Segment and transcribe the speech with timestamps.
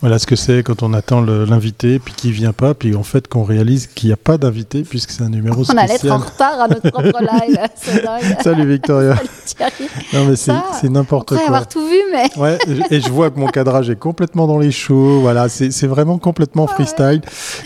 [0.00, 3.26] Voilà ce que c'est quand on attend l'invité, puis qu'il vient pas, puis en fait
[3.26, 5.76] qu'on réalise qu'il n'y a pas d'invité puisque c'est un numéro spécial.
[5.76, 7.58] On allait être en retard à notre propre live.
[8.40, 9.16] Salut Victoria.
[9.44, 11.44] Salut non mais c'est n'importe quoi.
[11.44, 12.30] avoir tout vu, mais.
[12.36, 12.58] ouais,
[12.92, 15.20] et je vois que mon cadrage est complètement dans les choux.
[15.20, 17.22] Voilà, c'est vraiment complètement ah freestyle.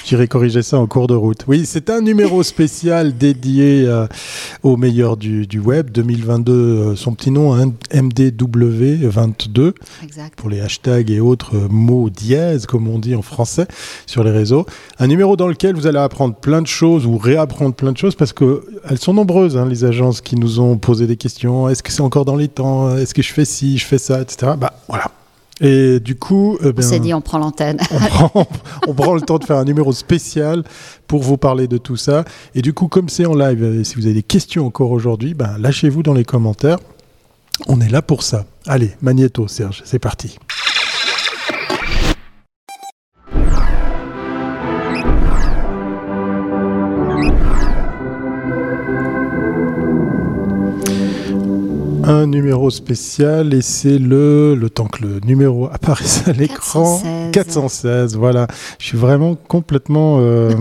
[0.06, 1.44] J'irai corriger ça en cours de route.
[1.48, 4.06] Oui, c'est un numéro spécial dédié euh,
[4.62, 6.52] aux meilleurs du, du, web 2022.
[6.52, 9.74] Euh, son petit nom, hein, MDW22.
[10.02, 10.34] Exact.
[10.36, 13.66] Pour les hashtags et autres mots dièse, comme on dit en français,
[14.06, 14.64] sur les réseaux.
[14.98, 18.14] Un numéro dans lequel vous allez apprendre plein de choses ou réapprendre plein de choses
[18.14, 21.68] parce qu'elles sont nombreuses, hein, les agences qui nous ont posé des questions.
[21.68, 22.96] Est-ce que c'est encore dans les temps?
[22.96, 24.52] Est-ce que je fais ci, je fais ça, etc.
[24.58, 25.10] Bah voilà.
[25.60, 27.78] Et du coup, eh on s'est dit, on prend l'antenne.
[28.88, 30.64] on, prend, le temps de faire un numéro spécial
[31.06, 32.24] pour vous parler de tout ça.
[32.54, 35.34] Et du coup, comme c'est en live, et si vous avez des questions encore aujourd'hui,
[35.34, 36.78] ben, lâchez-vous dans les commentaires.
[37.68, 38.44] On est là pour ça.
[38.66, 40.38] Allez, Magneto, Serge, c'est parti.
[52.12, 57.00] Un numéro spécial et c'est le, le temps que le numéro apparaisse à l'écran.
[57.32, 58.16] 416.
[58.16, 58.46] voilà.
[58.78, 60.52] Je suis vraiment complètement, euh,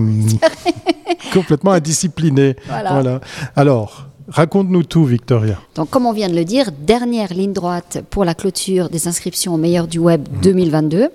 [1.33, 2.55] complètement indiscipliné.
[2.67, 3.19] Voilà.
[3.55, 5.57] Alors, Raconte-nous tout, Victoria.
[5.75, 9.53] Donc, comme on vient de le dire, dernière ligne droite pour la clôture des inscriptions
[9.53, 11.09] au meilleur du web 2022.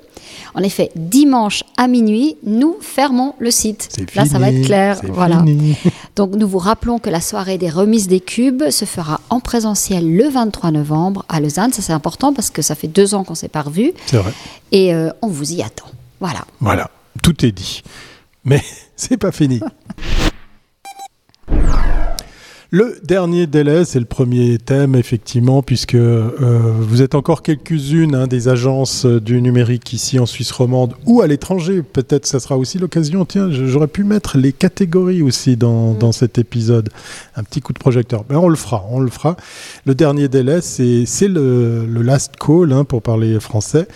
[0.54, 3.88] En effet, dimanche à minuit, nous fermons le site.
[4.14, 5.00] Là, ça va être clair.
[5.08, 5.44] Voilà.
[6.16, 10.10] Donc, nous vous rappelons que la soirée des remises des cubes se fera en présentiel
[10.16, 11.72] le 23 novembre à Lausanne.
[11.72, 13.92] Ça, c'est important parce que ça fait deux ans qu'on ne s'est pas revus.
[14.06, 14.32] C'est vrai.
[14.72, 15.86] Et euh, on vous y attend.
[16.20, 16.44] Voilà.
[16.60, 16.90] Voilà.
[17.22, 17.82] Tout est dit.
[18.44, 18.62] Mais
[18.96, 19.60] c'est pas fini.
[22.70, 26.32] Le dernier délai, c'est le premier thème, effectivement, puisque euh,
[26.80, 31.28] vous êtes encore quelques-unes hein, des agences du numérique ici en Suisse romande ou à
[31.28, 31.82] l'étranger.
[31.82, 33.24] Peut-être ça sera aussi l'occasion.
[33.24, 36.12] Tiens, j'aurais pu mettre les catégories aussi dans, mm.
[36.12, 36.88] cet épisode.
[37.36, 38.24] Un petit coup de projecteur.
[38.24, 39.36] Ben, on le fera, on le fera.
[39.84, 43.86] Le dernier délai, c'est le, le, last call, hein, pour parler français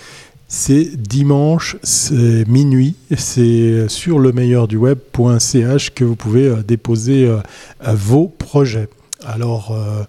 [0.53, 7.25] c'est dimanche, c'est minuit, c'est sur le meilleur du web.ch que vous pouvez euh, déposer
[7.25, 7.39] euh,
[7.95, 8.89] vos projets.
[9.25, 10.03] Alors, euh,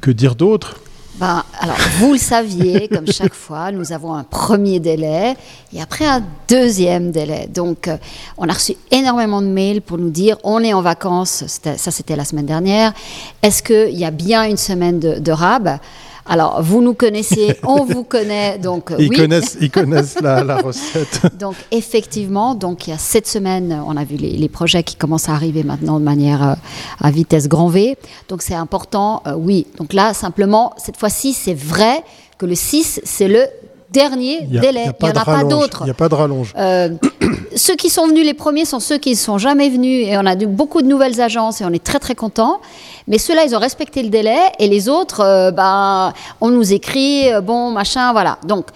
[0.00, 0.76] que dire d'autre?
[1.16, 5.34] Ben, alors, vous le saviez, comme chaque fois, nous avons un premier délai
[5.72, 7.48] et après un deuxième délai.
[7.52, 7.90] Donc,
[8.38, 12.16] on a reçu énormément de mails pour nous dire on est en vacances, ça c'était
[12.16, 12.92] la semaine dernière,
[13.42, 15.78] est-ce qu'il y a bien une semaine de, de RAB?
[16.26, 21.20] Alors, vous nous connaissez, on vous connaît, donc ils Connaissent, ils connaissent la, recette.
[21.38, 25.28] donc, effectivement, donc il y a cette semaine, on a vu les, projets qui commencent
[25.28, 26.54] à arriver maintenant de manière euh,
[27.00, 27.96] à vitesse grand V.
[28.28, 29.66] Donc, c'est important, euh, oui.
[29.78, 32.02] Donc là, simplement, cette fois-ci, c'est vrai
[32.38, 33.46] que le 6, c'est le
[33.94, 34.90] dernier délai.
[35.00, 35.78] Il n'y en a pas d'autres.
[35.82, 36.52] Il n'y a pas de rallonge.
[36.58, 36.90] Euh,
[37.56, 40.26] ceux qui sont venus les premiers sont ceux qui ne sont jamais venus et on
[40.26, 42.60] a beaucoup de nouvelles agences et on est très très contents.
[43.06, 47.32] Mais ceux-là, ils ont respecté le délai et les autres, euh, ben, on nous écrit,
[47.32, 48.38] euh, bon, machin, voilà.
[48.46, 48.66] Donc,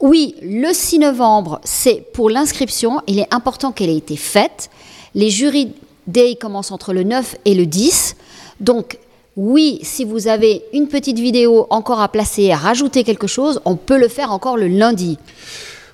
[0.00, 3.00] oui, le 6 novembre, c'est pour l'inscription.
[3.06, 4.68] Il est important qu'elle ait été faite.
[5.14, 5.72] Les jurys
[6.06, 8.16] day commencent entre le 9 et le 10.
[8.60, 8.98] Donc,
[9.36, 13.76] oui, si vous avez une petite vidéo encore à placer, à rajouter quelque chose, on
[13.76, 15.18] peut le faire encore le lundi.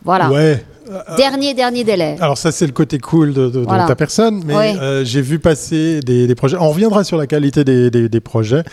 [0.04, 0.30] Voilà.
[0.30, 0.64] Ouais.
[1.16, 2.16] Dernier, dernier délai.
[2.20, 6.34] Alors ça, c'est le côté cool de, ta personne, mais euh, j'ai vu passer des,
[6.34, 6.56] projets.
[6.58, 8.64] On reviendra sur la qualité des, projets,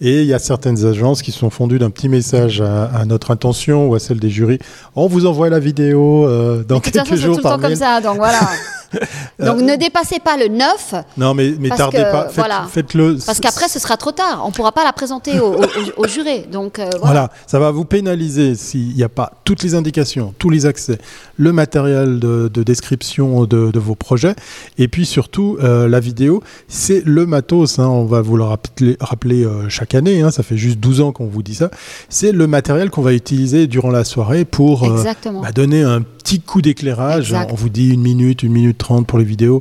[0.00, 3.88] et il y a certaines agences qui sont fondues d'un petit message à, notre intention
[3.88, 4.58] ou à celle des jurys.
[4.94, 8.00] On vous envoie la vidéo euh, dans quelques façon, jours tout le temps comme ça,
[8.00, 8.40] donc voilà.
[9.38, 10.94] Donc ne dépassez pas le 9.
[11.16, 12.28] Non, mais, mais tardez pas.
[12.70, 13.18] Faites-le.
[13.24, 14.42] Parce qu'après, ce sera trop tard.
[14.44, 15.60] On ne pourra pas la présenter au,
[15.96, 16.46] au, juré.
[16.50, 17.30] Donc euh, voilà.
[17.46, 20.98] ça va vous pénaliser s'il n'y a pas toutes les indications, tous les accès,
[21.36, 24.34] le matériel de, description de, vos projets,
[24.78, 26.42] et puis surtout euh, la vidéo.
[26.68, 27.78] C'est le matos.
[27.78, 27.86] Hein.
[27.86, 30.22] on va vous le rappeler, rappeler euh, chaque année.
[30.22, 30.30] Hein.
[30.30, 31.70] ça fait juste 12 ans qu'on vous dit ça.
[32.08, 36.62] C'est le matériel qu'on va utiliser durant la soirée pour bah, donner un petit coup
[36.62, 37.34] d'éclairage.
[37.50, 39.60] On vous dit une minute, une minute trente pour les vidéos.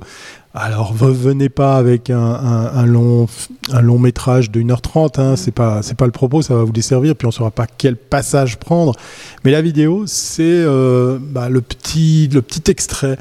[0.58, 3.28] Alors, venez pas avec un, long,
[3.74, 7.14] un long métrage de 1h30, hein, c'est pas, pas le propos, ça va vous desservir,
[7.18, 8.96] puis on saura pas quel passage prendre.
[9.44, 13.18] Mais la vidéo, c'est euh, bah, le, petit, le petit extrait.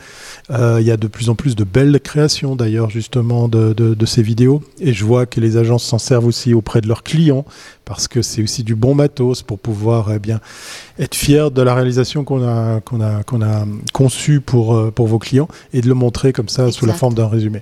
[0.50, 4.06] Euh, il y a de plus en plus de belles créations d'ailleurs, justement, de, de,
[4.06, 4.62] ces vidéos.
[4.78, 7.44] Et je vois que les agences s'en servent aussi auprès de leurs clients,
[7.84, 10.40] parce que c'est aussi du bon matos pour pouvoir eh bien,
[10.98, 15.06] être fier de la réalisation qu'on a, qu'on a, qu'on a conçue pour, euh, pour
[15.06, 17.60] vos clients et de le montrer comme ça sous la forme d'un résumé.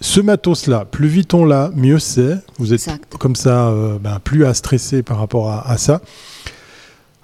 [0.00, 2.36] Ce matos-là, plus vite on l'a, mieux c'est.
[2.58, 2.88] Vous êtes
[3.18, 6.00] comme ça euh, ben, plus à stresser par rapport à, ça.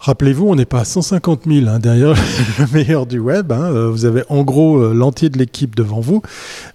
[0.01, 2.15] Rappelez-vous, on n'est pas à 150 000 hein, derrière
[2.59, 3.51] le meilleur du web.
[3.51, 3.65] Hein.
[3.65, 6.23] Euh, vous avez en gros euh, l'entier de l'équipe devant vous.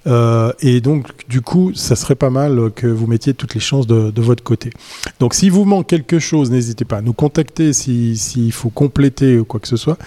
[0.08, 3.88] Euh, et donc, du coup, ça serait pas mal que vous mettiez toutes les chances
[3.88, 4.72] de, votre côté.
[5.20, 9.46] Donc, si vous manque quelque chose, n'hésitez pas à nous contacter s'il faut compléter ou
[9.46, 9.98] quoi que ce soit.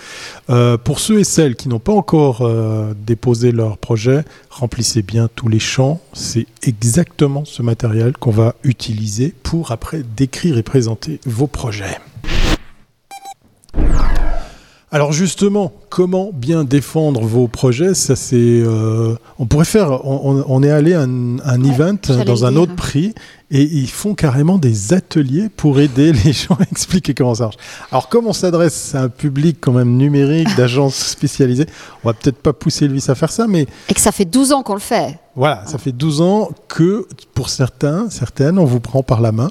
[0.84, 2.48] pour ceux et celles qui n'ont pas encore
[3.06, 6.00] déposé leur projet, remplissez bien tous les champs.
[6.12, 11.98] C'est exactement ce matériel qu'on va utiliser pour après décrire et présenter vos projets.
[14.92, 17.92] Alors justement, comment bien défendre vos projets?
[17.92, 20.06] Ça c'est, euh, on pourrait faire.
[20.06, 23.12] On, est allé à un, event dans un autre prix
[23.50, 27.56] et ils font carrément des ateliers pour aider les gens à expliquer comment ça marche.
[27.90, 31.66] Alors comme on s'adresse à un public quand même numérique, d'agences spécialisées,
[32.04, 34.52] on va peut-être pas pousser vice à faire ça, mais et que ça fait 12
[34.52, 35.18] ans qu'on le fait.
[35.36, 39.50] Voilà, ça fait 12 ans que pour certains, certaines, on vous prend par la main.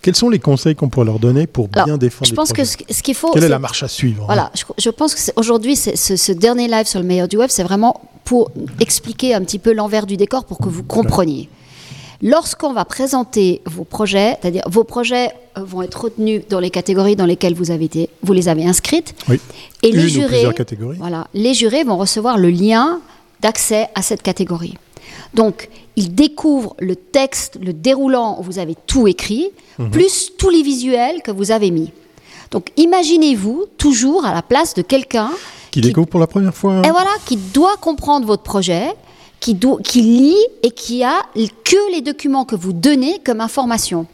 [0.00, 2.76] Quels sont les conseils qu'on pourrait leur donner pour bien défendre Je pense que ce,
[2.76, 3.32] qu'il faut.
[3.32, 6.86] Quelle est, la marche à suivre Voilà, je, pense que aujourd'hui, ce, ce, dernier live
[6.86, 10.44] sur le meilleur du web, c'est vraiment pour expliquer un petit peu l'envers du décor
[10.44, 11.48] pour que vous compreniez.
[12.22, 17.16] Lorsqu'on va présenter vos projets, c'est-à-dire vos projets euh, vont être retenus dans les catégories
[17.16, 19.14] dans lesquelles vous avez été, vous les avez inscrites.
[19.28, 19.40] Oui.
[19.82, 20.96] Et les jurés, catégories.
[20.98, 23.00] voilà, les jurés vont recevoir le lien
[23.42, 24.78] d'accès à cette catégorie.
[25.34, 29.90] Donc, ils découvrent le texte, le déroulant où vous avez tout écrit, mhm.
[29.90, 31.90] plus tous les visuels que vous avez mis.
[32.50, 35.30] Donc, imaginez-vous toujours à la place de quelqu'un
[35.70, 36.82] qui, découvre pour la première fois.
[36.86, 38.94] Et voilà, qui doit comprendre votre projet,
[39.40, 44.06] qui, qui lit et qui a que les documents que vous donnez comme information.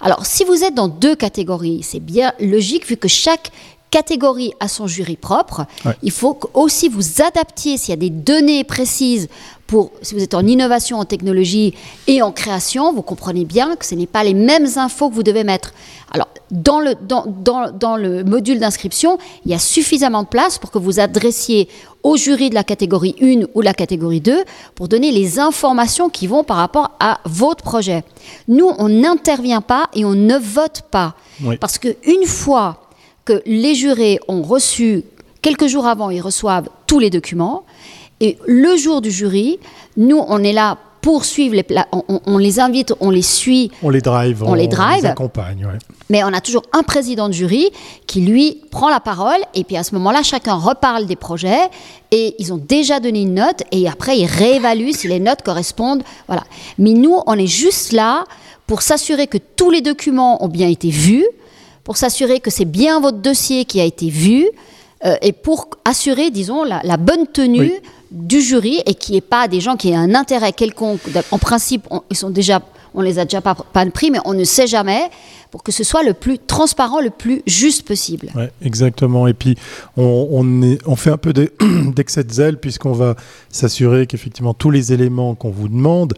[0.00, 3.50] Alors, si vous êtes dans deux catégories, c'est bien logique vu que chaque
[3.94, 5.66] catégorie a son jury propre.
[6.02, 9.28] Il faut aussi vous adaptiez s'il y a des données précises
[9.68, 11.74] pour, si vous êtes en innovation, en technologie
[12.08, 15.22] et en création, vous comprenez bien que ce n'est pas les mêmes infos que vous
[15.22, 15.72] devez mettre.
[16.12, 20.58] Alors, dans le, dans, dans, dans le module d'inscription, il y a suffisamment de place
[20.58, 21.68] pour que vous adressiez
[22.02, 24.42] au jury de la catégorie 1 ou la catégorie 2
[24.74, 28.02] pour donner les informations qui vont par rapport à votre projet.
[28.48, 31.14] Nous, on n'intervient pas et on ne vote pas.
[31.60, 32.83] Parce qu'une fois
[33.24, 35.04] que les jurés ont reçu,
[35.42, 37.64] quelques jours avant, ils reçoivent tous les documents.
[38.20, 39.58] Et le jour du jury,
[39.96, 43.70] nous, on est là pour suivre les on, on, les invite, on les suit.
[43.82, 45.02] On les drive, on, les drive.
[45.02, 45.68] Les accompagne.
[46.08, 47.70] Mais on a toujours un président de jury
[48.06, 49.40] qui, lui, prend la parole.
[49.54, 51.68] Et puis à ce moment-là, chacun reparle des projets.
[52.10, 53.64] Et ils ont déjà donné une note.
[53.70, 56.02] Et après, ils réévaluent si les notes correspondent.
[56.26, 56.44] Voilà.
[56.78, 58.24] Mais nous, on est juste là
[58.66, 61.26] pour s'assurer que tous les documents ont bien été vus
[61.84, 64.48] pour s'assurer que c'est bien votre dossier qui a été vu
[65.04, 67.72] euh, et pour assurer, disons, la, bonne tenue
[68.10, 71.00] du jury et qui n'y ait pas des gens qui aient un intérêt quelconque.
[71.30, 72.62] En principe, on, ils sont déjà,
[72.94, 75.10] on les a déjà pas, pas pris, mais on ne sait jamais
[75.50, 78.30] pour que ce soit le plus transparent, le plus juste possible.
[78.34, 79.26] Ouais, exactement.
[79.26, 79.56] Et puis,
[79.96, 81.32] on, on, est, on fait un peu
[81.94, 83.14] d'excès de zèle puisqu'on va
[83.50, 86.14] s'assurer qu'effectivement tous les éléments qu'on vous demande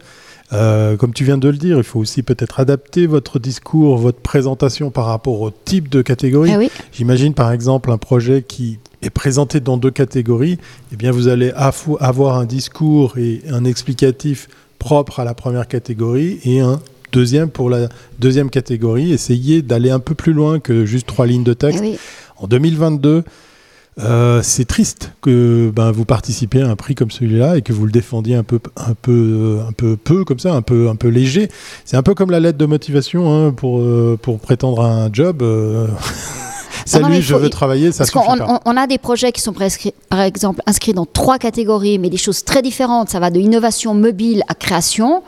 [0.53, 4.19] euh, comme tu viens de le dire, il faut aussi peut-être adapter votre discours, votre
[4.19, 6.51] présentation par rapport au type de catégorie.
[6.53, 6.59] Ah
[6.93, 10.57] J'imagine par exemple un projet qui est présenté dans deux catégories.
[10.93, 14.47] Eh bien, vous allez avoir un discours et un explicatif
[14.79, 16.79] propre à la première catégorie et un
[17.11, 17.89] deuxième pour la
[18.19, 19.11] deuxième catégorie.
[19.11, 21.83] Essayez d'aller un peu plus loin que juste trois lignes de texte.
[21.83, 21.97] Ah
[22.39, 23.23] en 2022,
[23.99, 27.85] euh, c'est triste que ben, vous participiez à un prix comme celui-là et que vous
[27.85, 31.07] le défendiez un peu, un peu, un peu peu comme ça, un peu, un peu
[31.07, 31.49] léger.
[31.83, 35.09] C'est un peu comme la lettre de motivation hein, pour, euh, pour prétendre à un
[35.11, 35.41] job.
[35.41, 35.87] Euh.
[36.85, 38.61] Salut, je veux travailler, ça suffit pas.
[38.65, 39.53] On, a des projets qui sont
[40.09, 43.09] par exemple inscrits dans trois catégories, mais des choses très différentes.
[43.09, 45.21] Ça va de innovation mobile à création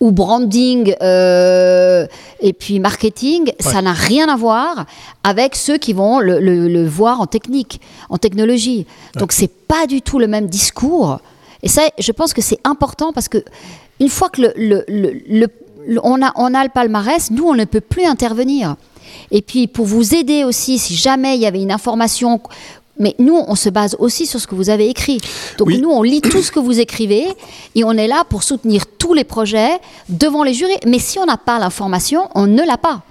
[0.00, 2.06] ou branding euh,
[2.40, 4.86] et puis marketing, ça n'a rien à voir
[5.24, 8.86] avec ceux qui vont le, voir en technique, en technologie.
[9.14, 11.20] Donc c'est pas du tout le même discours.
[11.62, 13.42] Et ça, je pense que c'est important parce que
[13.98, 15.48] une fois que le,
[16.02, 18.76] on, a, on a le palmarès, nous, on ne peut plus intervenir.
[19.30, 22.40] Et puis pour vous aider aussi, si jamais il y avait une information
[22.98, 25.20] mais nous, on se base aussi sur ce que vous avez écrit.
[25.58, 27.26] Donc nous, on lit tout ce que vous écrivez
[27.74, 30.78] et on est là pour soutenir tous les projets devant les jurys.
[30.86, 33.02] Mais si on n'a pas l'information, on ne l'a pas.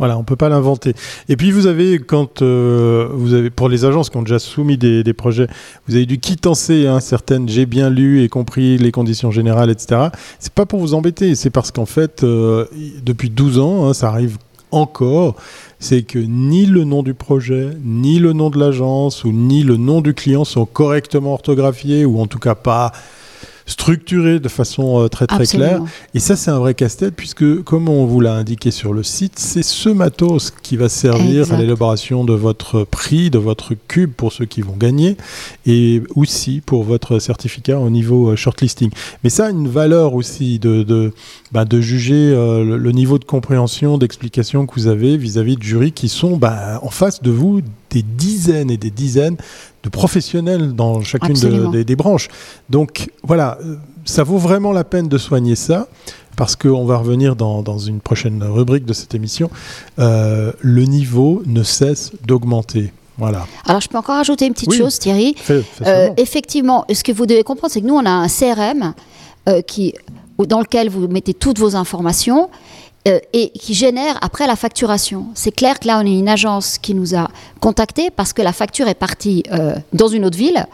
[0.00, 0.94] Voilà, on peut pas l'inventer.
[1.28, 4.78] Et puis vous avez, quand euh, vous avez, pour les agences qui ont déjà soumis
[4.78, 5.46] des, projets,
[5.86, 7.46] vous avez dû quittancer hein, certaines.
[7.50, 10.08] J'ai bien lu et compris les conditions générales, etc.
[10.38, 12.64] C'est pas pour vous embêter, c'est parce qu'en fait, euh,
[13.02, 14.38] depuis 12 ans, hein, ça arrive
[14.70, 15.36] encore
[15.80, 19.78] c'est que ni le nom du projet, ni le nom de l'agence, ou ni le
[19.78, 22.92] nom du client sont correctement orthographiés, ou en tout cas pas
[23.66, 25.68] structuré de façon euh, très très Absolument.
[25.68, 25.82] claire.
[26.14, 29.38] Et ça, c'est un vrai casse-tête puisque, comme on vous l'a indiqué sur le site,
[29.38, 31.54] c'est ce matos qui va servir Exact.
[31.54, 35.16] à l'élaboration de votre prix, de votre cube pour ceux qui vont gagner,
[35.66, 38.90] et aussi pour votre certificat au niveau euh, shortlisting.
[39.24, 41.12] Mais ça a une valeur aussi de, de,
[41.52, 45.62] bah, de juger euh, le, le niveau de compréhension, d'explication que vous avez vis-à-vis de
[45.62, 49.36] jurys qui sont bah, en face de vous des dizaines et des dizaines
[49.82, 52.28] de professionnels dans chacune de- des, des branches.
[52.68, 55.86] Donc voilà, euh, ça vaut vraiment la peine de soigner ça.
[56.36, 59.50] Parce qu'on va revenir dans, dans une prochaine rubrique de cette émission,
[59.98, 62.92] euh, le niveau ne cesse d'augmenter.
[63.18, 63.46] Voilà.
[63.66, 64.78] Alors, je peux encore ajouter une petite Oui.
[64.78, 65.34] chose, Thierry.
[65.50, 68.94] Euh, effectivement, ce que vous devez comprendre, c'est que nous, on a un CRM
[69.50, 69.92] euh, qui,
[70.38, 72.48] dans lequel vous mettez toutes vos informations
[73.08, 75.26] euh, et qui génère après la facturation.
[75.34, 77.28] C'est clair que là, on est une agence qui nous a
[77.60, 80.66] contactés parce que la facture est partie euh, dans une autre ville,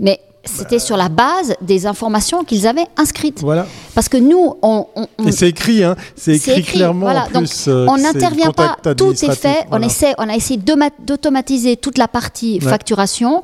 [0.00, 3.40] mais c'était sur la base des informations qu'ils avaient inscrites.
[3.42, 3.66] Voilà.
[3.94, 5.94] Parce que nous, on, on- on- Et c'est écrit, hein.
[6.16, 7.24] C'est c'est écrit, clairement voilà.
[7.26, 7.68] en Donc, plus.
[7.68, 9.66] euh, on n'intervient pas, tout est fait.
[9.68, 9.84] voilà.
[9.84, 10.58] On, essaie, on a essayé
[11.00, 12.70] d'automatiser toute la partie Ouais.
[12.70, 13.42] facturation.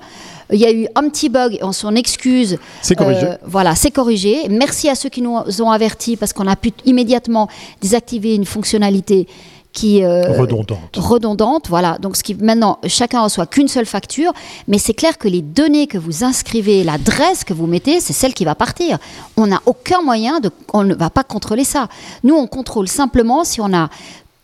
[0.53, 2.59] Il y a eu un petit bug, on s'en excuse.
[2.83, 3.27] C'est corrigé.
[3.27, 4.49] Euh, voilà, c'est corrigé.
[4.49, 7.49] Merci à ceux qui nous ont avertis parce qu'on a pu immédiatement
[7.81, 9.27] désactiver une fonctionnalité
[9.73, 10.97] qui euh, Redondante.
[10.97, 11.69] redondante.
[11.69, 14.33] Voilà, donc ce qui maintenant chacun reçoit qu'une seule facture,
[14.69, 18.35] mais c'est clair que les données que vous inscrivez, l'adresse que vous mettez, c'est celle
[18.35, 18.99] qui va partir.
[19.37, 21.89] On n'a aucun moyen de, on ne va pas contrôler ça.
[22.23, 23.91] Nous, on contrôle simplement si on a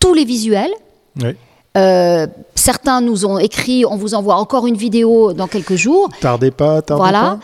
[0.00, 0.73] tous les visuels.
[1.23, 1.37] Oui.
[1.76, 6.08] Euh, certains nous ont écrit, on vous envoie encore une vidéo dans quelques jours.
[6.20, 7.20] Tardez pas, tardez Voilà.
[7.20, 7.38] pas.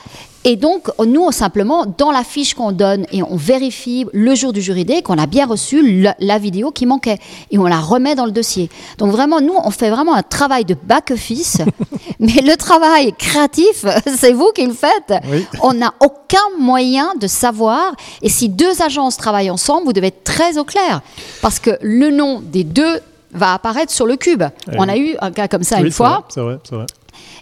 [0.49, 4.63] Et donc, nous, simplement, dans la fiche qu'on donne, et on vérifie le jour du
[4.63, 7.19] jury day qu'on a bien reçu la, la vidéo qui manquait.
[7.51, 8.71] Et on la remet dans le dossier.
[8.99, 11.59] Donc, vraiment, nous, on fait vraiment un travail de back-office.
[12.21, 13.85] mais le travail créatif,
[14.17, 15.21] c'est vous qui le faites.
[15.29, 15.45] Oui.
[15.63, 17.97] On n'a aucun moyen de savoir.
[18.23, 21.01] Et si deux agences travaillent ensemble, vous devez être très au clair.
[21.43, 23.01] Parce que le nom des deux
[23.37, 24.43] va apparaître sur le cube.
[24.73, 26.09] Eh on a eu un cas comme ça Oui, une fois.
[26.09, 26.87] vrai, C'est vrai, c'est vrai.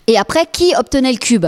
[0.07, 1.47] Et après, qui obtenait le cube?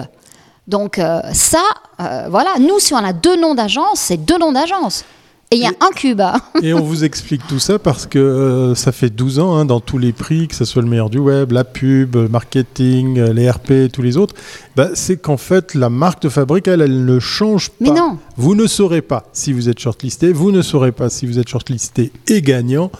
[0.66, 1.62] Donc euh, ça,
[2.00, 5.04] euh, voilà, nous, si on a deux noms d'agence, c'est deux noms d'agence.
[5.52, 6.40] Et il y a Et- un hein.
[6.62, 9.78] Et on vous explique tout ça parce que euh, ça fait 12 ans hein, dans
[9.78, 13.32] tous les prix, que ce soit le meilleur du web, la pub, le marketing, euh,
[13.32, 14.34] les RP tous les autres,
[14.74, 17.76] bah, c'est qu'en fait la marque de fabrique, elle, elle ne change pas.
[17.80, 18.18] Mais non.
[18.36, 21.48] Vous ne saurez pas si vous êtes shortlisté, vous ne saurez pas si vous êtes
[21.48, 22.90] shortlisté et gagnant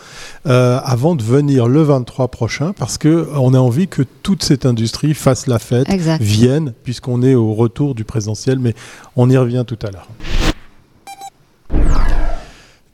[0.47, 4.67] euh, avant de venir le 23 prochain parce que on a envie que toute cette
[4.67, 6.23] industrie fasse la fête, Exact.
[6.23, 8.75] vienne, puisqu'on est au retour du présentiel, mais
[9.17, 10.09] on y revient tout à l'heure.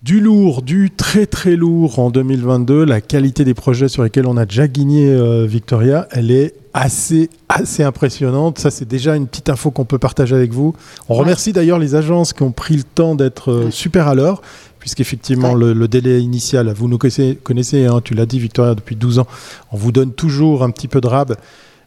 [0.02, 2.84] Du lourd, du très très lourd en 2022.
[2.84, 7.30] La qualité des projets sur lesquels on a déjà gagné euh, Victoria, elle est assez
[7.48, 8.58] assez impressionnante.
[8.58, 10.74] Ça, c'est déjà une petite info qu'on peut partager avec vous.
[11.08, 11.20] On Ouais.
[11.20, 13.70] remercie d'ailleurs les agences qui ont pris le temps d'être euh, Ouais.
[13.70, 14.42] super à l'heure,
[14.80, 15.66] puisqu'effectivement, Ouais.
[15.66, 19.20] le, le délai initial, vous nous connaissez, connaissez hein, tu l'as dit Victoria, depuis 12
[19.20, 19.26] ans,
[19.70, 21.36] on vous donne toujours un petit peu de rab.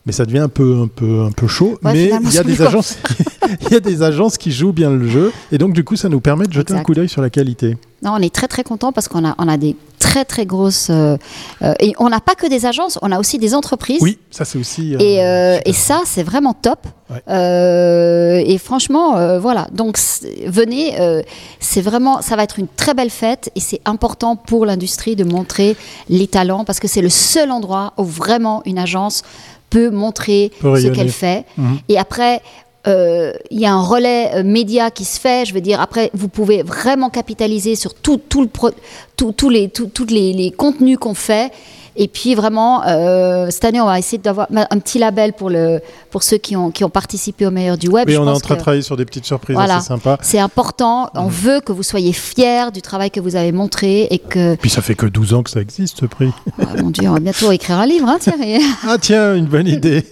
[0.06, 1.80] Mais ça devient un peu, un peu, un peu chaud.
[1.84, 2.98] Ouais, mais il y, a des agences,
[3.62, 5.34] il y a des agences qui jouent bien le jeu.
[5.52, 7.76] Et donc, du coup, ça nous permet de jeter un coup d'œil sur la qualité.
[8.04, 10.90] Non, on est très très content parce qu'on a, on a des très très grosses.
[10.92, 11.18] euh,
[11.64, 14.02] euh, et on n'a pas que des agences, on a aussi des entreprises.
[14.02, 14.94] Oui, ça c'est aussi.
[14.96, 16.86] euh, Et, euh, ça, c'est vraiment top.
[17.10, 18.44] Ouais.
[18.48, 19.68] Et franchement, voilà.
[19.74, 19.98] Donc,
[20.46, 21.24] venez.
[21.60, 25.24] c'est vraiment, ça va être une très belle fête et c'est important pour l'industrie de
[25.24, 25.76] montrer
[26.10, 29.24] les talents parce que c'est le seul endroit où vraiment une agence
[29.70, 31.46] peut montrer Peut ce qu'elle fait.
[31.58, 31.80] Mhm.
[31.90, 32.42] Et après.
[32.88, 35.44] euh, Il y a un relais euh, média qui se fait.
[35.46, 38.70] Je veux dire, après, vous pouvez vraiment capitaliser sur tout, tout le pro-
[39.18, 41.52] tout- tous les, tous les, les contenus qu'on fait.
[41.98, 45.80] Et puis vraiment, euh, cette année, on va essayer d'avoir un petit label pour, le,
[46.12, 48.08] pour ceux qui ont, qui ont participé au meilleur du web.
[48.08, 49.78] Oui, Je on est en train de travailler sur des petites surprises Voilà.
[49.78, 50.18] assez sympas.
[50.22, 51.04] C'est important.
[51.14, 51.22] Mhm.
[51.22, 54.70] On veut que vous soyez fiers du travail que vous avez montré et que, Puis
[54.70, 56.32] ça fait que 12 ans que ça existe ce prix.
[56.60, 58.62] Ah, mon Dieu, on va bientôt écrire un livre, hein, Thierry.
[58.88, 60.04] Ah tiens, une bonne idée.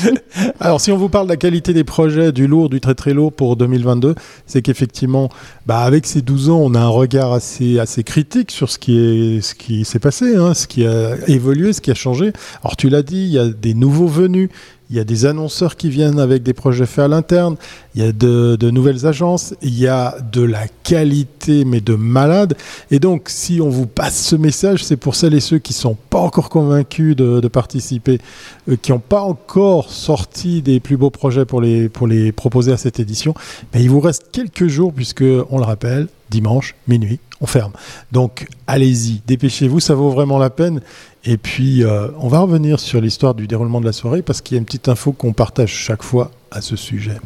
[0.60, 3.12] Alors si on vous parle de la qualité des projets, du lourd, du très très
[3.12, 4.14] lourd pour 2022,
[4.46, 5.28] c'est qu'effectivement,
[5.66, 8.98] bah, avec ces 12 ans, on a un regard assez, assez critique sur ce qui
[8.98, 12.32] est ce qui s'est passé, hein, ce qui a évolué, ce qui a changé.
[12.62, 14.50] Alors tu l'as dit, il y a des nouveaux venus.
[14.90, 17.56] Il y a des annonceurs qui viennent avec des projets faits à l'interne,
[17.94, 22.54] il y a de, nouvelles agences, il y a de la qualité mais de malade.
[22.90, 25.96] Et donc si on vous passe ce message, c'est pour celles et ceux qui sont
[26.10, 28.20] pas encore convaincus de, de participer,
[28.68, 32.70] euh, qui n'ont pas encore sorti des plus beaux projets pour les, pour les proposer
[32.70, 33.34] à cette édition.
[33.72, 37.72] Mais il vous reste quelques jours puisque, on le rappelle, dimanche, minuit, on ferme.
[38.10, 40.80] Donc allez-y, dépêchez-vous, ça vaut vraiment la peine.
[41.26, 44.56] Et puis, euh, on va revenir sur l'histoire du déroulement de la soirée parce qu'il
[44.56, 47.16] y a une petite info qu'on partage chaque fois à ce sujet.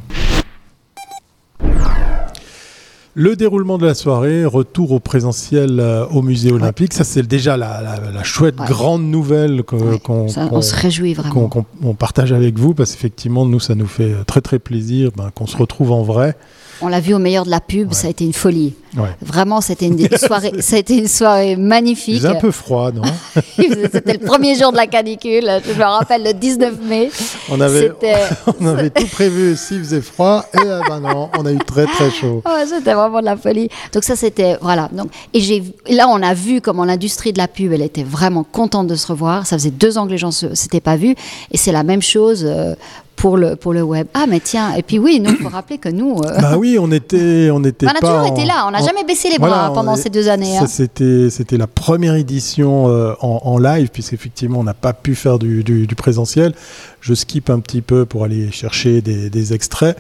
[3.15, 7.57] Le déroulement de la soirée, retour au présentiel euh, au musée olympique, ça c'est déjà
[7.57, 8.67] la, la- la chouette Ouais.
[8.69, 11.49] grande nouvelle Ouais, qu'on on se réjouit vraiment.
[11.49, 15.11] qu'on qu'on- on partage avec vous parce qu'effectivement nous ça nous fait très très plaisir
[15.17, 16.37] ben, qu'on se retrouve en vrai.
[16.81, 18.75] On l'a vu au meilleur de la pub, ça a été une folie.
[18.97, 19.09] Ouais.
[19.21, 22.17] Vraiment, c'était une des soirées, ça a été une soirée Il magnifique.
[22.17, 23.03] faisait un peu froid, non
[23.57, 25.45] C'était le premier jour de la canicule.
[25.67, 27.11] Je me rappelle le 19 mai.
[27.51, 28.15] On avait, C'était
[28.61, 31.87] on avait tout prévu s'il faisait froid et euh, ben non, on a eu très
[31.87, 32.43] très chaud.
[32.47, 33.69] Ouais, c'était vraiment de la folie.
[33.93, 34.89] Donc ça, c'était voilà.
[34.93, 38.45] Donc et j'ai là, on a vu comment l'industrie de la pub, elle était vraiment
[38.45, 39.47] contente de se revoir.
[39.47, 41.15] Ça faisait deux ans que les gens s'étaient pas vus,
[41.51, 42.75] et c'est la même chose euh,
[43.19, 44.07] pour le pour le web.
[44.15, 46.79] Ah mais tiens, et puis oui, nous, il faut rappeler que nous, euh, Bah oui,
[46.81, 48.65] on était, on était on a toujours en- été là.
[48.67, 50.57] On n'a jamais baissé les bras Voilà, pendant ces deux années.
[50.57, 50.67] Hein.
[50.69, 55.39] c'était, c'était la première édition euh, en, en live, puisqu'effectivement, on n'a pas pu faire
[55.39, 56.55] du, du- du présentiel.
[57.01, 59.97] Je skip un petit peu pour aller chercher des, extraits.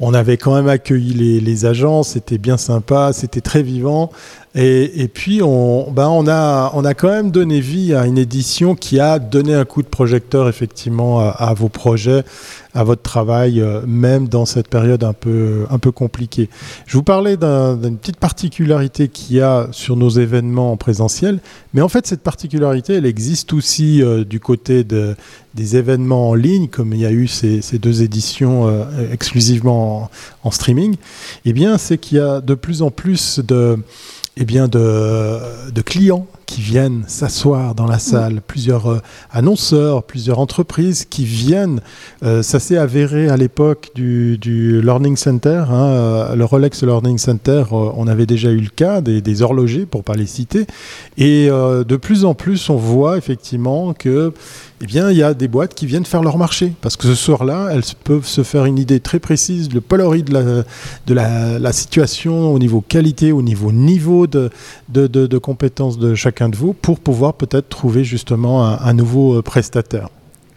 [0.00, 4.10] On avait quand même accueilli les, agents, c'était bien sympa, c'était très vivant.
[4.54, 9.18] Et, puis, on, ben, on, a, quand même donné vie à une édition qui a
[9.18, 12.24] donné un coup de projecteur, effectivement, à vos projets,
[12.74, 16.48] à votre travail, euh, même dans cette période un peu, un peu compliquée.
[16.86, 21.40] Je vous parlais d'un- d'une petite particularité qu'il y a sur nos événements en présentiel,
[21.74, 25.16] mais en fait cette particularité, elle existe aussi euh, du côté de-
[25.54, 30.02] des événements en ligne, comme il y a eu ces, ces deux éditions euh, exclusivement
[30.04, 30.10] en,
[30.44, 30.94] en streaming.
[31.44, 33.76] Eh bien, c'est qu'il y a de plus en plus de,
[34.36, 35.38] eh bien, de,
[35.72, 41.80] de clients qui viennent s'asseoir dans la salle, plusieurs euh, annonceurs, plusieurs entreprises qui viennent.
[42.24, 47.18] Euh, ça s'est avéré à l'époque du, du Learning Center, hein, euh, le Rolex Learning
[47.18, 50.66] Center, on avait déjà eu le cas des, des horlogers, pour pas les citer,
[51.16, 54.32] et de plus en plus on voit effectivement que
[54.82, 56.72] eh bien, il y a des boîtes qui viennent faire leur marché.
[56.80, 60.32] Parce que ce soir-là, elles peuvent se faire une idée très précise, le poloris de
[60.32, 64.50] la, de la, la situation au niveau qualité, au niveau niveau de,
[64.88, 68.92] de, de, de compétences de chacun de vous, pour pouvoir peut-être trouver justement un, un
[68.94, 70.08] nouveau euh, prestataire.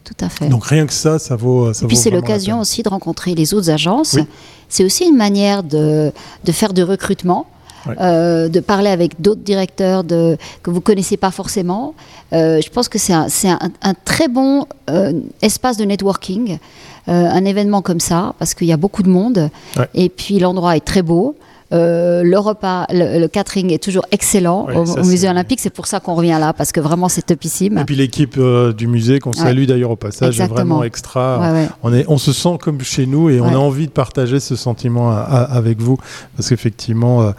[0.05, 0.49] Tout à fait.
[0.49, 1.73] Donc rien que ça, ça vaut.
[1.73, 4.13] Ça Et puis c'est l'occasion aussi de rencontrer les autres agences.
[4.13, 4.23] Oui.
[4.69, 6.11] C'est aussi une manière de,
[6.43, 7.45] de faire du recrutement.
[7.87, 11.95] Euh, de parler avec d'autres directeurs de, que vous connaissez pas forcément.
[12.31, 16.57] Euh, je pense que c'est un, c'est un, un très bon euh, espace de networking,
[17.07, 19.49] un événement comme ça, parce qu'il y a beaucoup de monde.
[19.93, 21.35] Et puis l'endroit est très beau.
[21.73, 25.59] Euh, le repas, le, le catering est toujours excellent Ouais, au, ça, au musée olympique.
[25.59, 27.79] C'est pour ça qu'on revient là, parce que vraiment c'est topissime.
[27.79, 31.51] Et puis l'équipe euh, du musée, qu'on salue d'ailleurs au passage, est vraiment extra.
[31.53, 31.67] Ouais.
[31.83, 34.55] On, est, on se sent comme chez nous et on a envie de partager ce
[34.55, 35.97] sentiment à- à- avec vous
[36.35, 37.31] parce qu'effectivement, euh,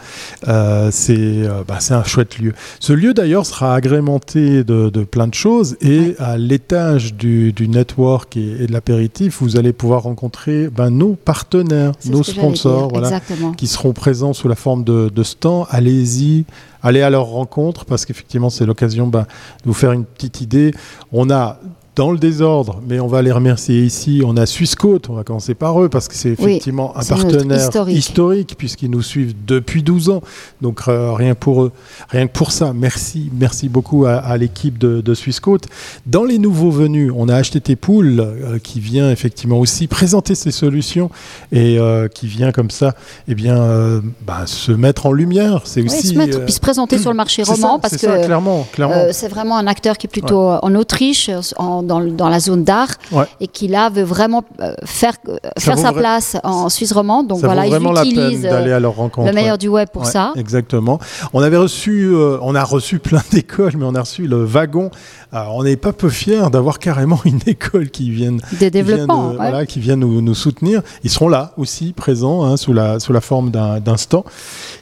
[0.47, 2.53] euh, c'est bah, c'est un chouette lieu.
[2.79, 7.67] Ce lieu d'ailleurs sera agrémenté de, de plein de choses et à l'étage du, du
[7.67, 13.19] network et, et de l'apéritif, vous allez pouvoir rencontrer ben, nos partenaires, nos sponsors, voilà,
[13.57, 15.23] qui seront présents sous la forme de, de.
[15.69, 16.45] Allez-y,
[16.81, 20.71] allez à leur rencontre parce qu'effectivement, c'est l'occasion ben, de vous faire une petite idée.
[21.11, 21.59] On a
[21.95, 24.21] dans le désordre, mais on va les remercier ici.
[24.25, 27.13] On a Swissquote, on va commencer par eux parce que c'est Oui, effectivement un c'est
[27.15, 27.97] partenaire historique.
[27.97, 30.21] historique, puisqu'ils nous suivent depuis 12 ans.
[30.61, 31.71] Donc euh, rien pour eux,
[32.09, 32.73] rien que pour ça.
[32.73, 35.67] Merci, merci beaucoup à, à l'équipe de, de Swissquote.
[36.05, 40.51] Dans les nouveaux venus, on a HTT Pool euh, qui vient effectivement aussi présenter ses
[40.51, 41.09] solutions
[41.53, 42.93] et euh, qui vient comme ça,
[43.29, 45.61] eh bien, bah, se mettre en lumière.
[45.63, 47.93] C'est Oui, aussi se mettre, puis se présenter sur le marché c'est roman ça, parce
[47.95, 48.67] c'est que ça, clairement,
[49.11, 53.25] c'est vraiment un acteur qui est plutôt en Autriche, en- dans, la zone d'art, Ouais.
[53.39, 57.27] et qui là veut vraiment euh, faire, euh, faire sa vra- place en Suisse romande.
[57.27, 59.27] Donc ça voilà, ils vraiment la peine utilisent d'aller euh, à leur rencontre.
[59.27, 60.33] le meilleur du web pour Ouais, ça.
[60.35, 60.99] Exactement.
[61.33, 64.89] On avait reçu, euh, on a reçu plein d'écoles, mais on a reçu le wagon.
[65.31, 68.69] Alors, on n'est pas peu fiers d'avoir carrément une école qui vienne, De qui vient,
[68.69, 69.23] développement.
[69.25, 69.35] de- ouais.
[69.37, 70.81] voilà, qui vient nous, nous soutenir.
[71.03, 74.23] Ils seront là aussi, présents, hein, sous, la, sous la forme d'un stand.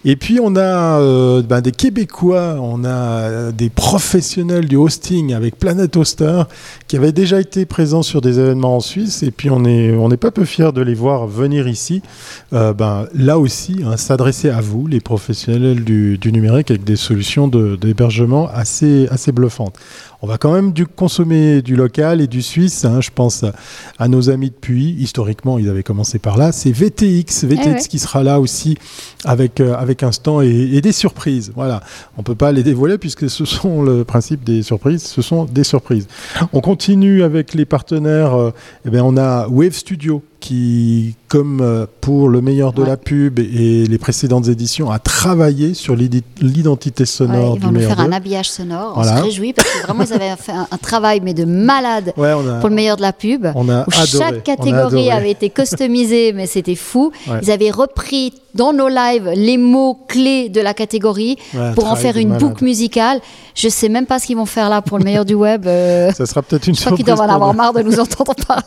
[0.06, 5.34] Et puis, on a euh, ben, des Québécois, on a euh, des professionnels du hosting
[5.34, 6.44] avec Planet Hoster
[6.94, 9.24] qui avaient déjà été présents sur des événements en Suisse.
[9.24, 12.04] Et puis, on n'est on n'est pas peu fiers de les voir venir ici.
[12.54, 17.48] Euh, ben, là aussi, hein, s'adresser à vous, les professionnels du, numérique, avec des solutions
[17.48, 19.76] d'hébergement assez bluffantes.
[20.26, 22.86] On va quand même du, consommer du local et du suisse.
[22.86, 23.44] hein, je pense
[24.00, 24.96] à, nos amis de Puy.
[24.98, 26.54] Historiquement, ils avaient commencé par là.
[26.54, 27.80] C'est VTX, VTX Eh ouais.
[27.90, 28.78] qui sera là aussi
[29.26, 31.52] avec, euh, avec un stand et, et des surprises.
[31.54, 31.82] Voilà.
[32.18, 35.04] On peut pas les dévoiler puisque ce sont le principe des surprises.
[35.04, 36.08] Ce sont des surprises.
[36.54, 38.34] On continue avec les partenaires.
[38.34, 38.52] euh,
[38.86, 42.90] eh bien, on a Wave Studio qui, comme euh, pour le meilleur de Ouais.
[42.90, 47.72] la pub et les précédentes éditions, a travaillé sur l'identité Ouais, sonore ils du vont
[47.72, 48.94] nous meilleur faire un habillage sonore.
[48.96, 49.14] Voilà.
[49.14, 52.12] On se réjouit parce que vraiment ils avaient fait un, un travail mais de malade
[52.18, 53.48] Ouais, a, pour le meilleur de la pub.
[53.56, 54.06] on a où adoré.
[54.18, 57.12] chaque catégorie avait été customisée, mais c'était fou.
[57.28, 57.40] Ouais.
[57.42, 61.96] Ils avaient repris dans nos lives les mots clés de la catégorie Ouais, pour en
[61.96, 62.44] faire une malade.
[62.44, 63.20] boucle musicale.
[63.56, 65.66] Je sais même pas ce qu'ils vont faire là pour le meilleur du web.
[65.68, 67.18] euh, Ça sera peut-être une je crois qu'ils surprise.
[67.26, 68.64] doivent en avoir marre de nous entendre parler.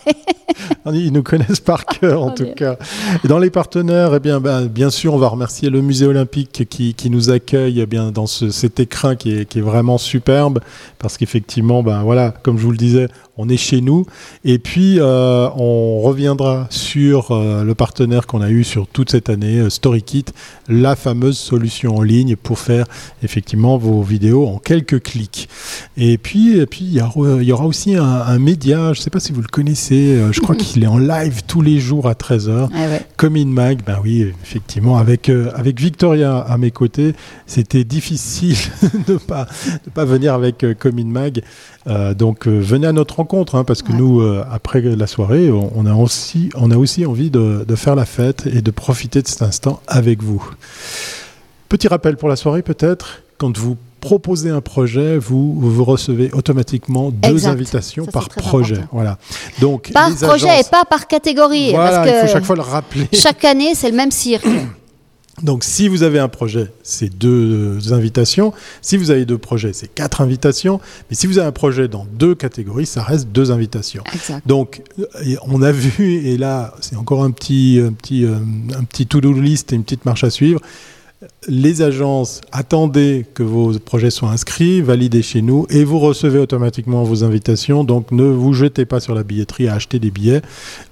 [0.92, 2.76] Ils nous connaissent par cœur en tout cas.
[3.24, 6.66] Et dans les partenaires, eh bien, ben, bien sûr, on va remercier le Musée Olympique
[6.70, 9.98] qui, qui nous accueille eh bien, dans ce- cet écrin qui est, qui est vraiment
[9.98, 10.60] superbe
[10.98, 14.06] parce qu'effectivement, ben, voilà, comme je vous le disais, on est chez nous.
[14.44, 19.28] Et puis, euh, on reviendra sur euh, le partenaire qu'on a eu sur toute cette
[19.28, 20.24] année, euh, StoryKit,
[20.68, 22.86] la fameuse solution en ligne pour faire
[23.22, 25.48] effectivement vos vidéos en quelques clics.
[25.96, 29.00] Et puis, et puis il y, aura- il y aura aussi un, un média, je
[29.00, 31.78] ne sais pas si vous le connaissez, je crois qu'il est en live tous les
[31.78, 32.70] jours à 13h.
[32.72, 33.06] Ouais, ouais.
[33.16, 37.14] Comme in Mag, ben oui, effectivement, avec, euh, avec Victoria à mes côtés,
[37.46, 38.56] c'était difficile
[39.06, 39.46] de ne pas,
[39.84, 41.42] de pas venir avec euh, Comme in Mag.
[42.18, 43.98] Donc venez à notre rencontre, hein, parce que Ouais.
[43.98, 47.74] nous, euh, après la soirée, on, on a aussi, on a aussi envie de, de
[47.76, 50.42] faire la fête et de profiter de cet instant avec vous.
[51.68, 57.10] Petit rappel pour la soirée peut-être, quand vous proposez un projet, vous, vous recevez automatiquement
[57.10, 57.50] deux Exact.
[57.50, 58.74] invitations Ça, par projet.
[58.76, 58.90] important.
[58.92, 59.18] Voilà.
[59.60, 61.70] Donc Par projet agences- et pas par catégorie.
[61.72, 63.08] Voilà, parce il que faut chaque fois le rappeler.
[63.12, 64.46] chaque année, c'est le même cirque.
[65.42, 68.54] Donc, si vous avez un projet, c'est deux invitations.
[68.80, 70.80] Si vous avez deux projets, c'est quatre invitations.
[71.10, 74.02] Mais si vous avez un projet dans deux catégories, ça reste deux invitations.
[74.14, 74.46] exact.
[74.46, 78.36] Donc, euh, on a vu, et là, c'est encore un petit, un petit, euh,
[78.78, 80.60] un petit to-do list et une petite marche à suivre.
[81.48, 87.04] Les agences, attendez que vos projets soient inscrits, validés chez nous, et vous recevez automatiquement
[87.04, 87.84] vos invitations.
[87.84, 90.42] Donc, ne vous jetez pas sur la billetterie à acheter des billets,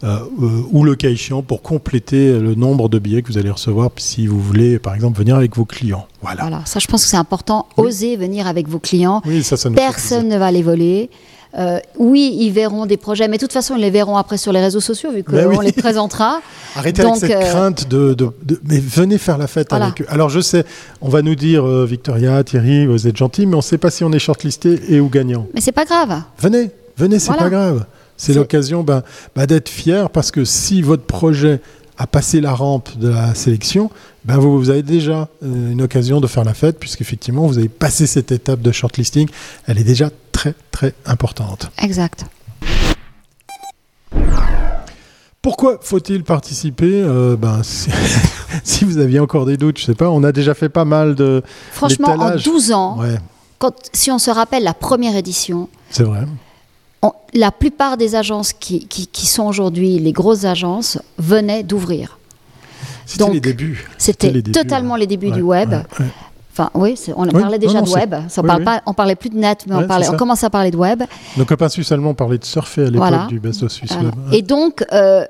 [0.03, 3.51] euh, euh, ou le cas échéant, pour compléter le nombre de billets que vous allez
[3.51, 6.07] recevoir si vous voulez, par exemple, venir avec vos clients.
[6.23, 6.41] Voilà.
[6.41, 7.67] Voilà, ça je pense que c'est important.
[7.77, 7.89] Oui.
[7.89, 9.21] Osez venir avec vos clients.
[9.27, 11.11] Oui, ça, ça nous fait Personne ne va les voler.
[11.57, 14.53] Euh, oui, ils verront des projets, mais de toute façon, ils les verront après sur
[14.53, 15.57] les réseaux sociaux, vu qu'on Ben oui.
[15.65, 16.41] les présentera.
[16.77, 19.87] Arrêtez Donc, avec cette euh, crainte de, de- de- Mais venez faire la fête Voilà.
[19.87, 20.07] avec eux.
[20.09, 20.65] Alors je sais,
[21.01, 23.91] on va nous dire, euh, Victoria, Thierry, vous êtes gentils, mais on ne sait pas
[23.91, 25.47] si on est shortlisté et ou gagnant.
[25.55, 26.23] Mais c'est pas grave.
[26.41, 27.43] Venez, venez, c'est Voilà.
[27.45, 27.85] pas grave.
[28.17, 29.03] C'est C'est- l'occasion ben,
[29.37, 31.61] ben, d'être fier parce que si votre projet
[31.99, 33.91] a passé la rampe de la sélection,
[34.25, 37.69] ben vous, vous avez déjà euh, une occasion de faire la fête puisqu'effectivement vous avez
[37.69, 39.29] passé cette étape de shortlisting.
[39.67, 41.71] Elle est déjà très très importante.
[41.83, 42.25] Exact.
[45.43, 47.91] Pourquoi faut-il participer Euh, ben, si,
[48.63, 51.15] si vous aviez encore des doutes, je sais pas, on a déjà fait pas mal
[51.15, 51.43] de...
[51.73, 52.45] Franchement, en L'étalage.
[52.45, 53.17] 12 ans, Ouais,
[53.59, 56.21] quand, si on se rappelle la première édition, c'est vrai.
[57.03, 62.19] on- la plupart des agences qui, qui- qui sont aujourd'hui les grosses agences venaient d'ouvrir.
[63.07, 63.87] C'était Donc, les débuts.
[63.99, 65.01] C'était les débuts, totalement ouais.
[65.01, 65.71] les débuts Ouais, du web.
[65.73, 66.07] ouais.
[66.53, 68.15] Enfin, oui, on Oui, parlait déjà non, non, de web.
[68.29, 68.65] Ça, on oui, parle oui.
[68.65, 70.77] Pas, on parlait plus de net, mais Ouais, on, parlait, on commence à parler de
[70.77, 71.03] web.
[71.37, 73.27] Nos copains suisses allemands parlaient de surfer à l'époque Voilà.
[73.27, 74.05] du Best of Voilà.
[74.05, 74.15] Web.
[74.33, 75.25] Et donc, euh,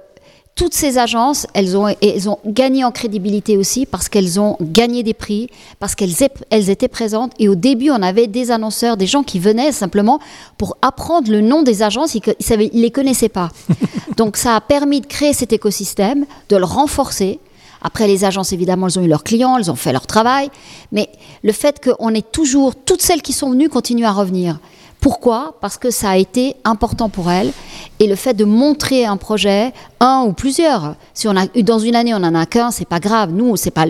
[0.55, 5.03] toutes ces agences, elles ont, elles ont gagné en crédibilité aussi parce qu'elles ont gagné
[5.03, 5.49] des prix,
[5.81, 6.13] parce qu'elles
[6.51, 7.33] elles étaient présentes.
[7.39, 10.21] Et au début, on avait des annonceurs, des gens qui venaient simplement
[10.59, 12.15] pour apprendre le nom des agences.
[12.15, 13.49] Ils ne les connaissaient pas.
[14.19, 17.41] donc, ça a permis de créer cet écosystème, de le renforcer.
[17.87, 20.51] Après, les agences, évidemment, elles ont eu leurs clients, elles ont fait leur travail.
[20.91, 21.11] Mais
[21.43, 24.59] le fait qu'on ait toujours, toutes celles qui sont venues continuent à revenir.
[25.01, 25.59] Pourquoi?
[25.61, 27.53] Parce que ça a été important pour elles.
[27.99, 32.15] Et le fait de montrer un projet, un ou plusieurs, si on dans une année
[32.15, 33.31] on en a qu'un, c'est pas grave.
[33.31, 33.85] Nous, c'est pas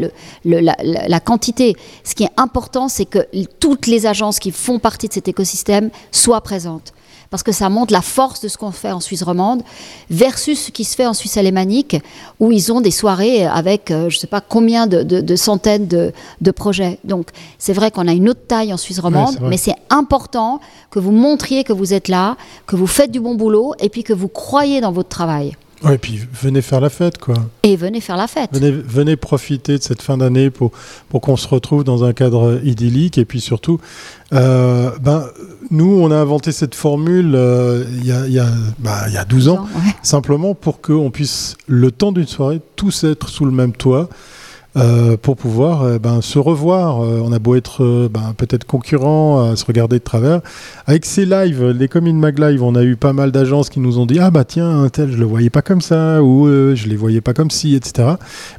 [0.44, 1.76] la, quantité.
[2.02, 3.28] Ce qui est important, c'est que
[3.60, 6.92] toutes les agences qui font partie de cet écosystème soient présentes.
[7.30, 9.62] Parce que ça montre la force de ce qu'on fait en Suisse romande
[10.10, 11.96] versus ce qui se fait en Suisse alémanique,
[12.40, 15.36] où ils ont des soirées avec euh, je ne sais pas combien de, de- de
[15.36, 16.98] centaines de, de projets.
[17.04, 20.60] Donc c'est vrai qu'on a une autre taille en Suisse romande, mais c'est important
[20.90, 24.04] que vous montriez que vous êtes là, que vous faites du bon boulot et puis
[24.04, 25.56] que vous croyez dans votre travail.
[25.82, 27.34] Ouais, et puis venez faire la fête, quoi.
[27.62, 28.50] Et venez faire la fête.
[28.52, 30.70] Venez, venez profiter de cette fin d'année pour,
[31.08, 33.18] pour qu'on se retrouve dans un cadre idyllique.
[33.18, 33.80] Et puis surtout,
[34.32, 35.26] euh, ben,
[35.70, 38.46] nous, on a inventé cette formule euh, il y, a, y, a,
[38.78, 39.92] bah, y a 12 ans, Ouais.
[40.02, 44.08] simplement pour qu'on puisse, le temps d'une soirée, tous être sous le même toit.
[44.76, 47.00] Euh, pour pouvoir euh, ben, se revoir.
[47.00, 50.40] Euh, on a beau être ben, peut-être concurrent, à se regarder de travers.
[50.86, 54.00] Avec ces lives, les Commune Mag Live, on a eu pas mal d'agences qui nous
[54.00, 56.88] ont dit Ah bah tiens, un tel, je le voyais pas comme ça, ou je
[56.88, 58.14] les voyais pas comme ci, etc.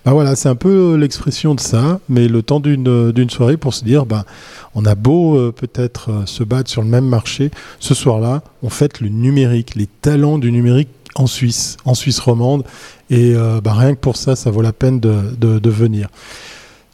[0.06, 3.84] Ben voilà, c'est un peu l'expression de ça, mais le temps d'une soirée pour se
[3.84, 4.24] dire ben,
[4.74, 9.10] on a beau peut-être se battre sur le même marché, ce soir-là, on fête le
[9.10, 12.64] numérique, les talents du numérique en Suisse, en Suisse romande.
[13.10, 16.10] Et euh, bah, rien que pour ça, ça vaut la peine de, de- de venir.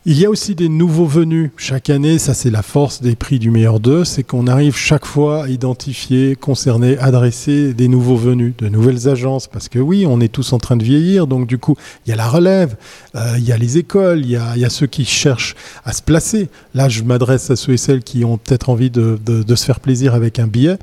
[0.04, 1.52] Il y a aussi des nouveaux venus.
[1.58, 5.06] Chaque année, ça c'est la force des prix du meilleur d'eux, c'est qu'on arrive chaque
[5.06, 9.46] fois à identifier, concerner, adresser des nouveaux venus, de nouvelles agences.
[9.46, 12.14] Parce que oui, on est tous en train de vieillir, donc du coup, il y
[12.14, 12.78] a la relève,
[13.14, 15.56] euh, il y a les écoles, il y a, ceux qui cherchent
[15.86, 16.50] à se placer.
[16.74, 19.80] Là, je m'adresse à ceux et celles qui ont peut-être envie de, de se faire
[19.80, 20.80] plaisir avec un billet.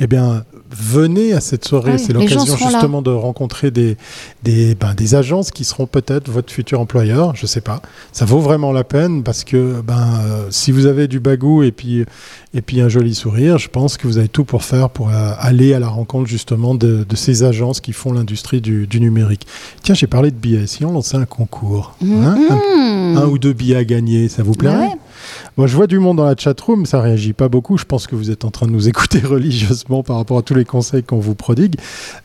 [0.00, 1.98] Eh bien, venez à cette soirée.
[1.98, 3.96] c'est l'occasion justement de rencontrer des,
[4.42, 7.34] des, ben, des agences qui seront peut-être votre futur employeur.
[7.36, 7.82] Je ne sais pas.
[8.12, 11.72] Ça vaut vraiment la peine parce que ben, euh, si vous avez du bagou et
[11.72, 12.04] puis,
[12.54, 15.32] et puis un joli sourire, je pense que vous avez tout pour faire pour euh,
[15.38, 19.46] aller à la rencontre justement de, de ces agences qui font l'industrie du, du, numérique.
[19.82, 20.66] Tiens, j'ai parlé de billets.
[20.66, 23.16] Si on lançait un concours, hein, mm-hmm.
[23.18, 24.92] un, ou deux billets à gagner, ça vous plairait?
[25.58, 27.76] Moi, je vois du monde dans la chatroom, ça réagit pas beaucoup.
[27.76, 30.54] Je pense que vous êtes en train de nous écouter religieusement par rapport à tous
[30.54, 31.76] les conseils qu'on vous prodigue.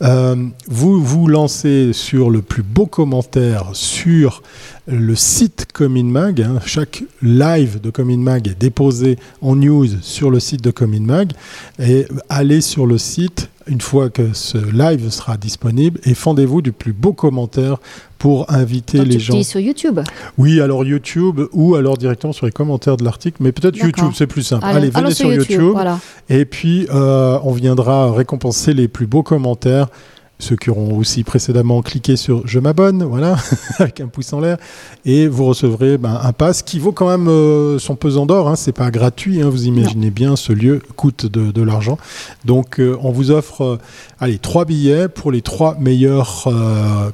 [0.02, 0.36] Euh,
[0.68, 4.42] vous vous lancez sur le plus beau commentaire sur
[4.88, 6.42] le site Cominmag.
[6.42, 6.60] Hein.
[6.66, 11.34] Chaque live de Cominmag est déposé en news sur le site de Cominmag.
[11.80, 16.72] Et allez sur le site une fois que ce live sera disponible et fendez-vous du
[16.72, 17.78] plus beau commentaire
[18.18, 19.42] pour inviter les gens.
[19.44, 20.00] sur YouTube
[20.38, 24.28] Oui, alors YouTube ou alors directement sur les commentaires de l'article, mais peut-être YouTube, c'est
[24.28, 24.66] plus simple.
[24.66, 25.78] Allez, venez sur, YouTube,
[26.30, 29.88] et puis euh, on viendra récompenser les plus beaux commentaires
[30.40, 33.38] ceux qui auront aussi précédemment cliqué sur je m'abonne, voilà,
[33.80, 34.58] avec un pouce en l'air,
[35.06, 38.56] et vous recevrez ben, un pass qui vaut quand même euh, son pesant d'or, hein,
[38.56, 41.98] c'est pas gratuit, hein, vous imaginez bien, ce lieu coûte de, l'argent.
[42.46, 43.80] Donc euh, on vous offre euh,
[44.20, 46.48] allez, trois billets pour les trois meilleurs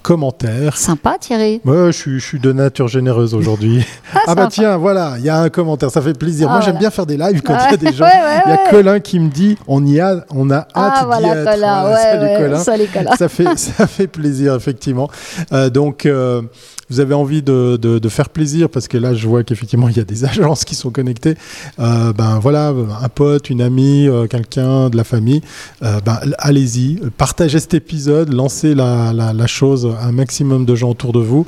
[0.01, 0.77] commentaires.
[0.77, 1.61] Sympa Thierry.
[1.63, 3.85] Moi je, suis de nature généreuse aujourd'hui.
[4.13, 6.49] ah, ah bah tiens, voilà, il y a un commentaire, ça fait plaisir.
[6.49, 8.05] Moi ah, j'aime bien faire des lives quand il y a des gens.
[8.45, 11.27] Il y a Colin qui me dit on y a, on a ah, hâte d'y
[11.27, 12.37] être.
[12.37, 12.59] Colin.
[12.59, 15.09] salut Colin ça, fait, ça fait plaisir, effectivement.
[15.51, 16.41] Euh, donc, euh,
[16.89, 19.99] vous avez envie de, de, faire plaisir parce que là, je vois qu'effectivement, il y
[19.99, 21.35] a des agences qui sont connectées.
[21.79, 25.41] Euh, ben voilà, un pote, une amie, quelqu'un de la famille.
[25.81, 31.13] ben, allez-y, partagez cet épisode, lancez la, la, chose à un maximum de gens autour
[31.13, 31.45] de vous.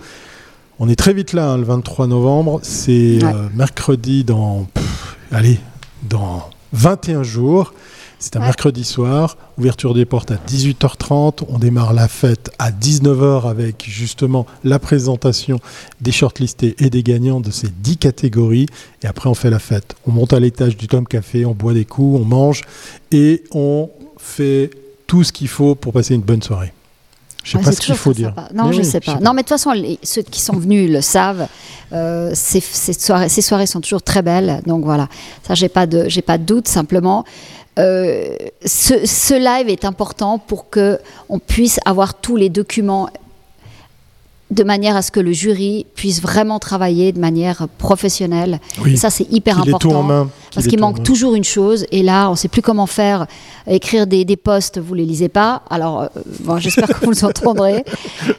[0.80, 2.60] On est très vite là, hein, le 23 novembre.
[2.64, 3.20] C'est
[3.54, 4.68] mercredi dans,
[5.32, 5.60] allez,
[6.10, 7.74] dans 21 jours.
[8.26, 11.44] C'est un mercredi soir, ouverture des portes à 18h30.
[11.48, 15.60] On démarre la fête à 19h avec justement la présentation
[16.02, 18.66] des shortlistés et des gagnants de ces 10 catégories.
[19.04, 19.96] Et après, on fait la fête.
[20.08, 22.64] On monte à l'étage du Tom Café, on boit des coups, on mange
[23.12, 24.72] et on fait
[25.06, 26.74] tout ce qu'il faut pour passer une bonne soirée.
[27.44, 28.34] Je ne sais pas ce qu'il faut dire.
[28.56, 29.20] Non, je ne sais pas.
[29.20, 31.48] Non, mais de toute façon, ceux qui sont venus le savent.
[31.94, 34.64] Euh, ces, soirées, ces, soirées, sont toujours très belles.
[34.66, 35.10] Donc voilà,
[35.48, 36.68] ça, j'ai pas de, j'ai pas de doute.
[36.68, 37.24] Simplement,
[37.78, 38.36] euh,
[38.66, 43.10] ce, ce, live est important pour que on puisse avoir tous les documents
[44.52, 48.60] de manière à ce que le jury puisse vraiment travailler de manière professionnelle.
[48.96, 50.28] ça, c'est hyper important.
[50.54, 51.86] parce qu'il manque toujours une chose.
[51.92, 53.26] Et là, on ne sait plus comment faire.
[53.68, 55.64] Écrire des, des posts, vous ne les lisez pas.
[55.72, 56.08] Alors, euh,
[56.42, 57.84] bon, j'espère que vous les entendrez.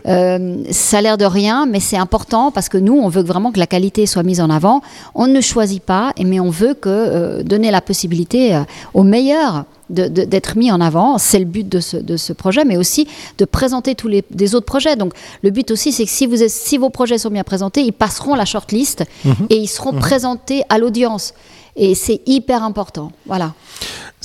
[0.07, 3.51] Euh, ça a l'air de rien, mais c'est important parce que nous, on veut vraiment
[3.51, 4.81] que la qualité soit mise en avant.
[5.17, 8.61] On ne choisit pas, mais on veut que, euh, donner la possibilité
[8.95, 11.19] aux meilleurs d'être mis en avant.
[11.19, 13.07] C'est le but de ce, de ce, projet, mais aussi
[13.39, 14.97] de présenter tous les des autres projets.
[14.97, 17.93] Donc le but aussi, c'est que si, vous, si vos projets sont bien présentés, ils
[17.93, 19.47] passeront la shortlist mhm.
[19.51, 20.01] et ils seront mhm.
[20.01, 21.35] présentés à l'audience.
[21.77, 23.13] Et c'est hyper important.
[23.27, 23.53] Voilà.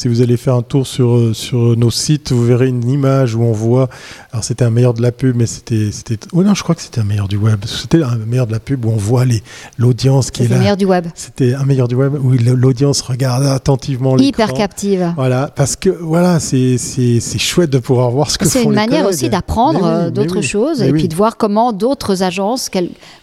[0.02, 3.36] Si vous allez faire un tour sur, euh, sur nos sites, vous verrez une image
[3.36, 3.90] où on voit.
[4.32, 5.92] Alors, c'était un meilleur de la pub, mais c'était.
[5.92, 7.60] c'était oh non, je crois que c'était un meilleur du web.
[7.66, 9.44] C'était un meilleur de la pub où on voit les,
[9.78, 10.56] l'audience qui est là.
[10.56, 11.06] un meilleur du web.
[11.14, 14.46] C'était un meilleur du web où l'audience regarde attentivement l'écran.
[14.46, 15.14] Hyper captive.
[15.18, 18.64] Voilà, parce que voilà, c'est, c'est, c'est chouette de pouvoir voir ce que font C'est
[18.64, 22.70] une manière aussi d'apprendre euh, d'autres choses et puis de voir comment d'autres agences,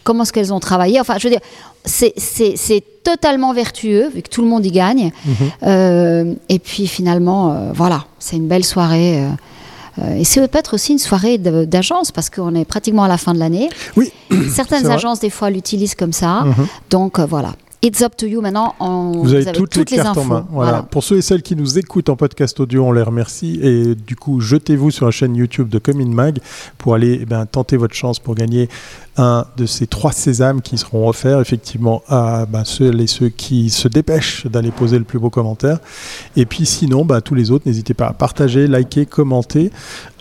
[0.05, 1.01] comment est-ce qu'elles ont travaillé.
[1.01, 1.41] Enfin, je veux dire,
[1.85, 5.13] c'est, c'est, c'est totalement vertueux, vu que tout le monde y gagne.
[5.25, 5.35] Mhm.
[5.63, 6.18] Euh,
[6.49, 9.25] et puis finalement, euh, voilà, c'est une belle soirée.
[9.99, 13.35] Euh, et c'est peut-être aussi une soirée d'agence, parce qu'on est pratiquement à la fin
[13.35, 13.69] de l'année.
[13.97, 14.13] Oui.
[14.55, 16.43] Certaines agences, des fois, l'utilisent comme ça.
[16.43, 16.67] Mhm.
[16.91, 17.55] Donc voilà.
[17.81, 18.75] It's up to you maintenant.
[18.81, 20.47] vous, avez toutes, les, cartes en main.
[20.51, 20.83] Voilà.
[20.83, 23.61] Pour ceux et celles qui nous écoutent en podcast audio, on les remercie.
[23.63, 26.41] Et du coup, jetez-vous sur la chaîne YouTube de Comin Mag
[26.77, 28.69] pour aller eh ben, tenter votre chance pour gagner
[29.17, 33.71] un de ces trois sésames qui seront offerts effectivement à ben, ceux et ceux qui
[33.71, 35.79] se dépêchent d'aller poser le plus beau commentaire.
[36.35, 39.71] Et puis sinon, ben, tous les autres, n'hésitez pas à partager, liker, commenter.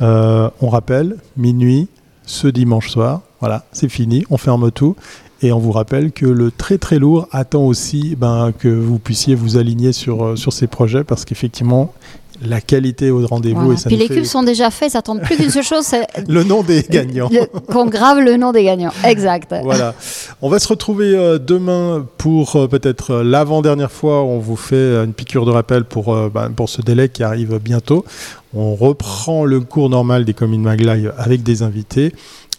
[0.04, 1.88] Euh, on rappelle, minuit
[2.28, 3.22] ce dimanche soir.
[3.40, 4.96] Voilà, c'est fini, on ferme tout.
[5.42, 9.36] Et on vous rappelle que le très très lourd attend aussi ben, que vous puissiez
[9.36, 11.94] vous aligner sur, euh, sur ces projets parce qu'effectivement,
[12.42, 13.60] la qualité au rendez-vous.
[13.62, 13.74] Voilà.
[13.74, 15.84] Et ça Puis les fait cubes sont déjà faits, ils attendent plus qu'une seule chose,
[15.84, 17.30] c'est le nom des gagnants.
[17.72, 18.94] qu'on grave le nom des gagnants.
[19.04, 19.54] Exact.
[19.64, 19.96] Voilà.
[20.42, 24.24] On va se retrouver euh, demain pour euh, peut-être euh, l'avant-dernière fois.
[24.24, 28.06] On vous fait une piqûre de rappel pour, ben, pour ce délai qui arrive bientôt.
[28.54, 32.14] On reprend le cours normal des Communes Maglaï avec des invités.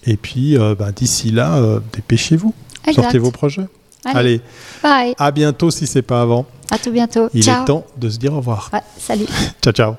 [0.07, 1.61] Et puis, ben, d'ici là,
[1.95, 2.55] dépêchez-vous.
[2.91, 3.03] Exact.
[3.05, 3.67] Sortez vos projets.
[4.05, 4.19] Allez.
[4.19, 4.41] Allez,
[4.83, 5.15] Bye.
[5.19, 6.47] à bientôt si c'est pas avant.
[6.71, 7.29] À tout bientôt.
[7.35, 7.63] Il Ciao.
[7.63, 8.71] est temps de se dire au revoir.
[8.73, 9.27] Ouais, salut.
[9.63, 9.95] Ciao, ciao.